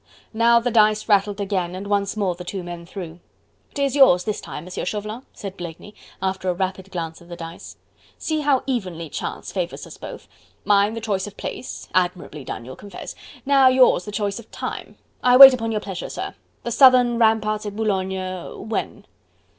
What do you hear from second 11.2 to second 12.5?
of place... admirably